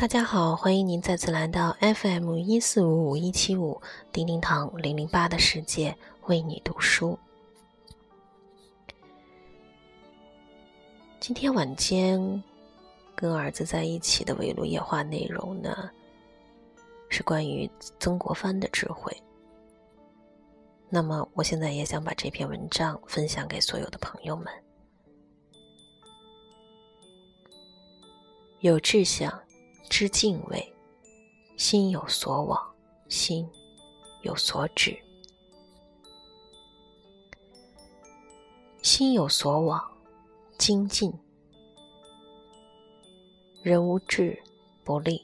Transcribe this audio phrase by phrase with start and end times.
[0.00, 3.78] 大家好，欢迎您再次来到 FM 一四五五一七五
[4.10, 7.18] 叮叮堂零零八的世界，为你读书。
[11.20, 12.42] 今天晚间
[13.14, 15.90] 跟儿子在一起的围炉夜话内容呢，
[17.10, 19.14] 是关于曾国藩的智慧。
[20.88, 24.46] 那么，我现在也想把这篇文章分享给所有的朋友们。
[28.60, 29.30] 有志向。
[29.90, 30.74] 知敬畏，
[31.56, 32.74] 心有所往，
[33.08, 33.46] 心
[34.22, 34.96] 有所指。
[38.82, 39.82] 心有所往，
[40.56, 41.12] 精进。
[43.62, 44.40] 人无志
[44.84, 45.20] 不立。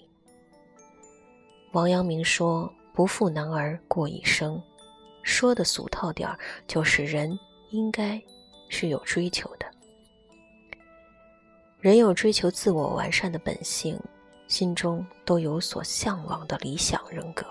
[1.73, 4.61] 王阳明说：“不负男儿过一生。”
[5.23, 7.39] 说的俗套点儿，就是人
[7.71, 8.21] 应该
[8.69, 9.67] 是有追求的。
[11.79, 13.99] 人有追求自我完善的本性。
[14.49, 17.47] 心中都有所向往的理想人格。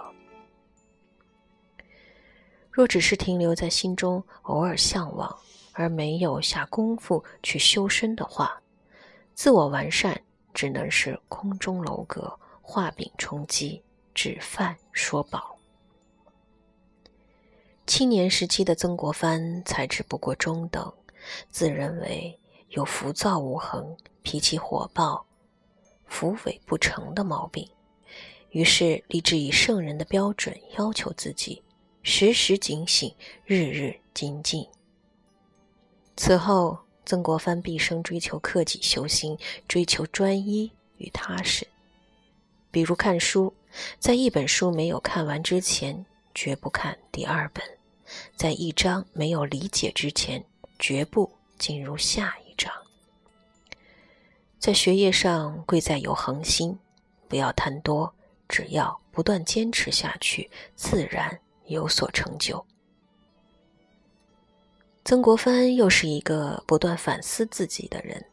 [2.72, 5.34] 若只是停留在心中偶尔向往，
[5.74, 8.62] 而没有下功夫去修身的话，
[9.34, 10.22] 自我完善
[10.54, 13.82] 只能是空中楼阁、画饼充饥、
[14.14, 15.58] 指饭说饱。
[17.88, 20.94] 青年时期的曾国藩才智不过中等，
[21.50, 25.25] 自认为有浮躁无恒、脾气火爆。
[26.16, 27.70] 扶尾不成的毛病，
[28.52, 31.62] 于是立志以圣人的标准要求自己，
[32.04, 33.14] 时时警醒，
[33.44, 34.66] 日日精进。
[36.16, 41.68] 此后，曾国藩毕生追求克己修心，追求专一与踏实。
[42.72, 43.54] 比如看书，
[44.00, 47.62] 在一本书没有看完之前，绝不看第二本；
[48.38, 50.46] 在一章没有理解之前，
[50.80, 52.85] 绝不进入下一章。
[54.66, 56.76] 在学业上，贵在有恒心，
[57.28, 58.12] 不要贪多，
[58.48, 62.66] 只要不断坚持下去，自然有所成就。
[65.04, 68.26] 曾国藩又是一个不断反思自己的人，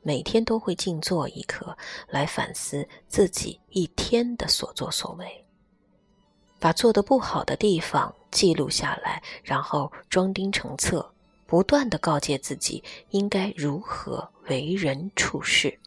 [0.00, 1.76] 每天都会静坐一刻，
[2.08, 5.44] 来反思自己一天的所作所为，
[6.58, 11.13] 把做的不好的地方记录下来，然后装订成册。
[11.54, 15.78] 不断的告诫自己应该如何为人处事。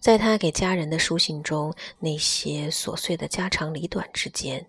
[0.00, 4.66] 在他给家人的书信中，那些琐碎的家长里短之间，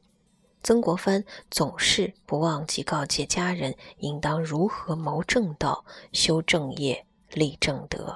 [0.62, 8.16] 曾国藩总是不忘记告诫家人应当如何谋正道、修正业、立正德。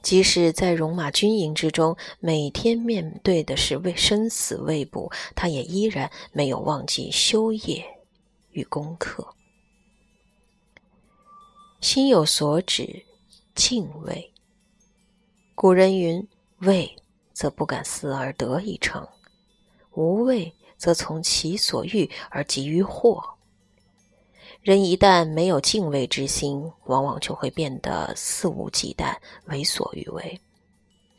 [0.00, 7.95] 即使在戎马军营之中，每天面对的是为生死未卜，他也依然没有忘记修业。
[8.56, 9.34] 与功课，
[11.82, 13.04] 心有所指，
[13.54, 14.32] 敬畏。
[15.54, 16.26] 古人云
[16.60, 16.96] ：“畏
[17.34, 19.06] 则不敢思而得一成，
[19.92, 23.22] 无畏则从其所欲而急于祸。”
[24.62, 29.14] 人一旦没有敬畏之心，往往就会变得肆无忌惮、
[29.48, 30.40] 为所欲为，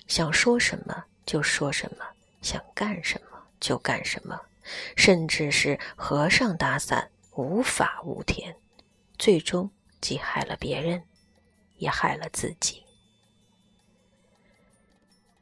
[0.08, 2.04] 想说什么就说什么，
[2.42, 4.42] 想干什么就干什么，
[4.96, 7.12] 甚至是和尚打伞。
[7.38, 8.56] 无法无天，
[9.20, 9.70] 最终
[10.02, 11.04] 既害了别人，
[11.78, 12.82] 也害了自己。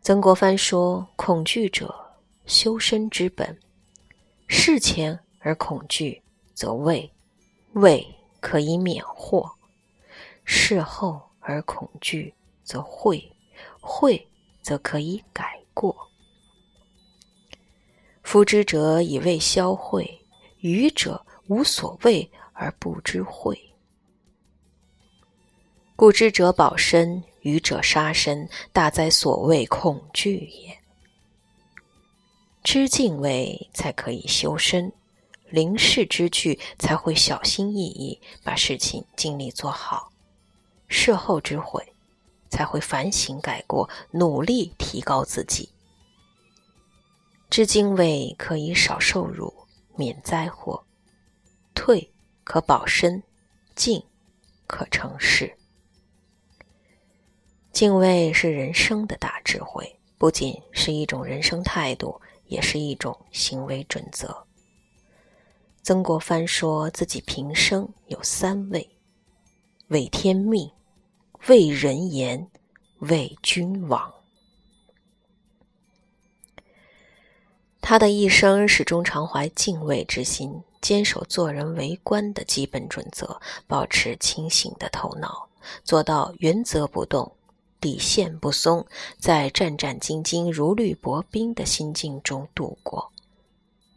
[0.02, 3.58] 曾国藩说：“恐惧者，修身之本。
[4.46, 6.22] 事前而恐惧，
[6.54, 7.10] 则畏；
[7.72, 8.06] 畏
[8.42, 9.56] 可以免祸；
[10.44, 12.34] 事后而恐惧，
[12.66, 13.32] 则悔；
[13.80, 14.28] 悔
[14.62, 15.96] 则可以改过。
[18.22, 20.26] 夫之者以为消晦，
[20.60, 23.60] 愚者。”无所谓而不知悔，
[25.96, 30.80] 故知者保身，愚者杀身，大哉所谓恐惧也。
[32.64, 34.92] 知敬畏，才可以修身；
[35.50, 40.12] 临事之惧，才会小心翼翼把事情尽力做好；
[40.88, 41.94] 事后之悔，
[42.50, 45.70] 才会反省改过，努力提高自己。
[47.52, 49.54] 知敬畏，可以少受辱，
[49.96, 50.85] 免灾祸。
[51.86, 52.12] 退
[52.44, 53.22] 可保身，
[53.76, 54.04] 进
[54.66, 55.56] 可成事。
[57.72, 64.36] 敬畏是人生的大智慧，不仅是一种人生态度，也是一种行为准则。
[65.84, 68.90] 曾国藩说自己平生有三畏：
[69.90, 70.72] 畏天命、
[71.46, 72.50] 畏人言、
[72.98, 74.12] 畏君王。
[77.80, 80.64] 他的一生始终常怀敬畏之心。
[80.86, 85.50] 坚守做人为官的基本准则，保持清醒的头脑，
[85.84, 87.36] 做到原则不动，
[87.82, 88.86] 底线不松，
[89.18, 93.12] 在战战兢兢、如履薄冰的心境中度过，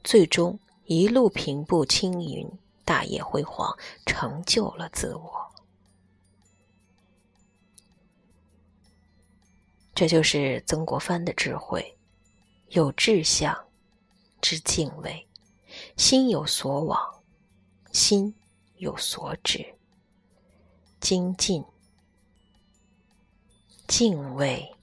[0.03, 2.51] 最终一路平步青云，
[2.87, 3.77] 大业辉煌，
[4.07, 5.31] 成就了自我。
[9.95, 11.99] 这就是曾国藩的智慧：
[12.69, 13.67] 有志向，
[14.41, 15.28] 知敬畏，
[15.97, 17.23] 心有所往，
[17.93, 18.35] 心
[18.77, 19.75] 有所指，
[21.01, 21.65] 精进。
[23.87, 24.78] 敬畏。